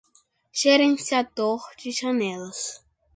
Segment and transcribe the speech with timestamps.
[0.53, 2.83] gerenciador de janelas